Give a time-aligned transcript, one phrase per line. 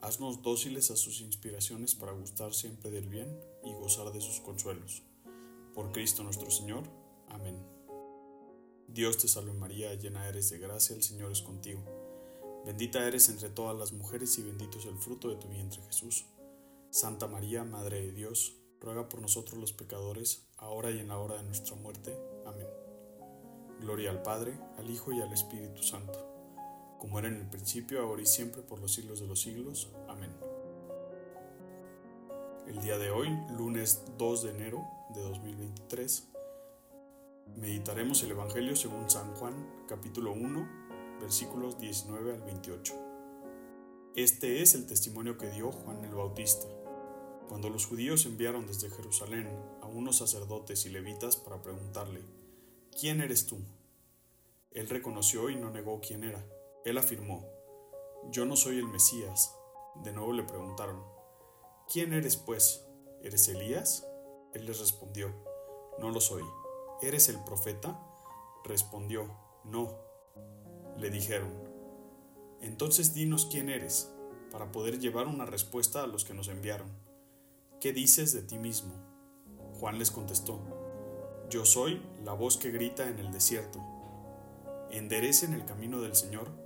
[0.00, 5.02] Haznos dóciles a sus inspiraciones para gustar siempre del bien y gozar de sus consuelos.
[5.74, 6.84] Por Cristo nuestro Señor.
[7.28, 7.56] Amén.
[8.88, 11.82] Dios te salve María, llena eres de gracia, el Señor es contigo.
[12.64, 16.24] Bendita eres entre todas las mujeres y bendito es el fruto de tu vientre Jesús.
[16.90, 21.36] Santa María, Madre de Dios, ruega por nosotros los pecadores, ahora y en la hora
[21.36, 22.16] de nuestra muerte.
[22.46, 22.66] Amén.
[23.80, 26.35] Gloria al Padre, al Hijo y al Espíritu Santo,
[26.98, 29.90] como era en el principio, ahora y siempre, por los siglos de los siglos.
[30.08, 30.34] Amén.
[32.66, 36.28] El día de hoy, lunes 2 de enero de 2023,
[37.56, 39.54] meditaremos el Evangelio según San Juan,
[39.88, 42.94] capítulo 1, versículos 19 al 28.
[44.16, 46.66] Este es el testimonio que dio Juan el Bautista,
[47.48, 49.48] cuando los judíos enviaron desde Jerusalén
[49.80, 52.22] a unos sacerdotes y levitas para preguntarle,
[52.98, 53.58] ¿quién eres tú?
[54.72, 56.44] Él reconoció y no negó quién era.
[56.86, 57.44] Él afirmó,
[58.30, 59.52] yo no soy el Mesías.
[60.04, 61.02] De nuevo le preguntaron,
[61.92, 62.86] ¿quién eres pues?
[63.24, 64.06] ¿Eres Elías?
[64.54, 65.34] Él les respondió,
[65.98, 66.44] no lo soy.
[67.02, 68.00] ¿Eres el profeta?
[68.62, 69.98] Respondió, no.
[70.96, 71.50] Le dijeron,
[72.60, 74.14] entonces dinos quién eres,
[74.52, 76.86] para poder llevar una respuesta a los que nos enviaron.
[77.80, 78.94] ¿Qué dices de ti mismo?
[79.80, 80.60] Juan les contestó,
[81.50, 83.80] yo soy la voz que grita en el desierto.
[84.92, 86.65] Enderecen el camino del Señor,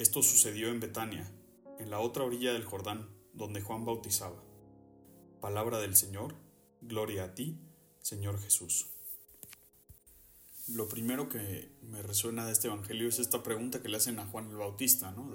[0.00, 1.30] Esto sucedió en Betania,
[1.78, 4.42] en la otra orilla del Jordán, donde Juan bautizaba.
[5.42, 6.36] Palabra del Señor,
[6.80, 7.58] gloria a ti,
[8.00, 8.86] Señor Jesús.
[10.68, 14.26] Lo primero que me resuena de este Evangelio es esta pregunta que le hacen a
[14.26, 15.34] Juan el Bautista, ¿no?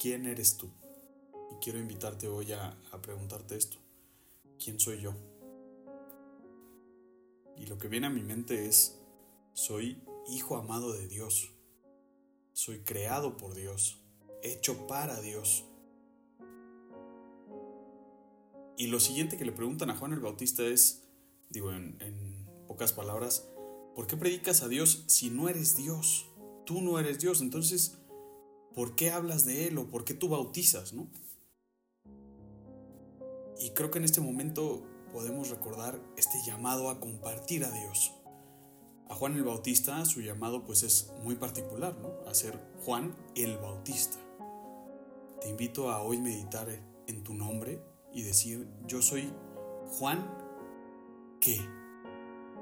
[0.00, 0.70] ¿quién eres tú?
[1.52, 3.76] Y quiero invitarte hoy a preguntarte esto.
[4.58, 5.14] ¿Quién soy yo?
[7.58, 8.98] Y lo que viene a mi mente es,
[9.52, 11.52] soy hijo amado de Dios.
[12.56, 14.00] Soy creado por Dios,
[14.42, 15.66] hecho para Dios.
[18.78, 21.02] Y lo siguiente que le preguntan a Juan el Bautista es,
[21.50, 23.46] digo en, pocas palabras,
[23.94, 26.30] ¿por qué predicas a Dios si no eres Dios?
[26.64, 27.98] Tú no eres Dios, entonces,
[28.74, 31.10] ¿por qué hablas de Él o por qué tú bautizas, no?
[33.60, 38.14] Y creo que en este momento podemos recordar este llamado a compartir a Dios.
[39.08, 42.28] A Juan el Bautista su llamado pues es muy particular, ¿no?
[42.28, 44.18] A ser Juan el Bautista.
[45.40, 46.68] Te invito a hoy meditar
[47.06, 47.80] en tu nombre
[48.12, 49.32] y decir, yo soy
[49.90, 50.26] Juan,
[51.40, 51.60] ¿qué?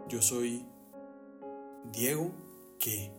[0.08, 0.66] Yo soy
[1.92, 2.30] Diego,
[2.78, 3.10] ¿qué?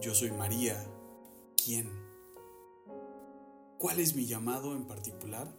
[0.00, 0.82] Yo soy María,
[1.62, 1.90] ¿quién?
[3.78, 5.54] ¿Cuál es mi llamado en particular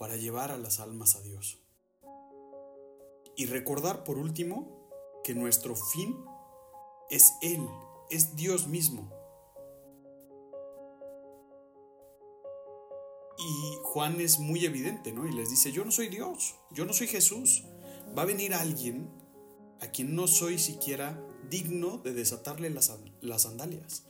[0.00, 1.62] para llevar a las almas a Dios?
[3.36, 4.79] Y recordar por último
[5.34, 6.16] nuestro fin
[7.10, 7.66] es Él,
[8.10, 9.10] es Dios mismo.
[13.38, 15.26] Y Juan es muy evidente, ¿no?
[15.26, 17.64] Y les dice, yo no soy Dios, yo no soy Jesús.
[18.16, 19.10] Va a venir alguien
[19.80, 24.04] a quien no soy siquiera digno de desatarle las, las sandalias.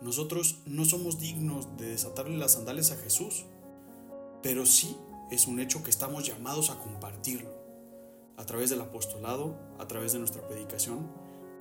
[0.00, 3.44] Nosotros no somos dignos de desatarle las sandalias a Jesús,
[4.42, 4.96] pero sí
[5.30, 7.50] es un hecho que estamos llamados a compartirlo,
[8.36, 11.10] a través del apostolado, a través de nuestra predicación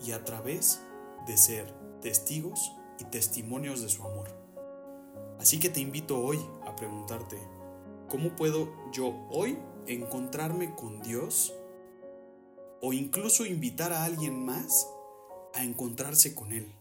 [0.05, 0.81] y a través
[1.25, 4.29] de ser testigos y testimonios de su amor.
[5.39, 7.37] Así que te invito hoy a preguntarte,
[8.09, 9.57] ¿cómo puedo yo hoy
[9.87, 11.53] encontrarme con Dios?
[12.81, 14.87] O incluso invitar a alguien más
[15.53, 16.71] a encontrarse con Él.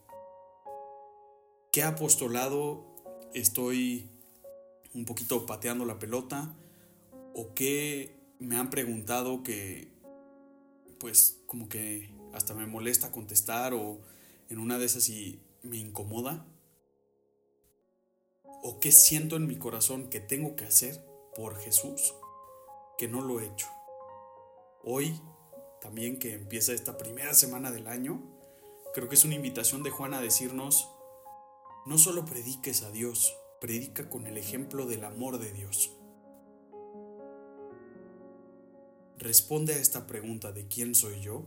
[1.71, 2.85] ¿Qué apostolado
[3.33, 4.11] estoy
[4.95, 6.55] un poquito pateando la pelota?
[7.35, 9.93] ¿O qué me han preguntado que
[10.99, 14.01] pues como que hasta me molesta contestar o
[14.49, 16.47] en una de esas y me incomoda?
[18.63, 21.05] ¿O qué siento en mi corazón que tengo que hacer
[21.35, 22.15] por Jesús?
[22.97, 23.67] que no lo he hecho.
[24.83, 25.21] Hoy,
[25.81, 28.23] también que empieza esta primera semana del año,
[28.93, 30.89] creo que es una invitación de Juan a decirnos,
[31.87, 35.93] no solo prediques a Dios, predica con el ejemplo del amor de Dios.
[39.19, 41.45] Responde a esta pregunta de quién soy yo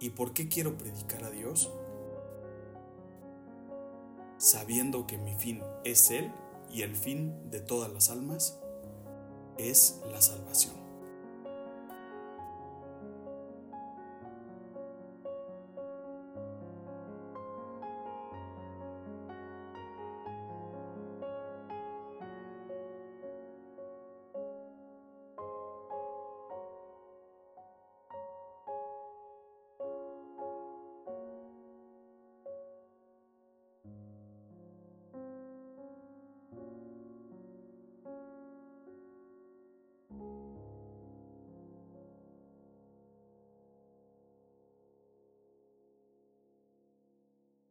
[0.00, 1.70] y por qué quiero predicar a Dios,
[4.36, 6.30] sabiendo que mi fin es Él
[6.70, 8.60] y el fin de todas las almas
[9.56, 10.87] es la salvación.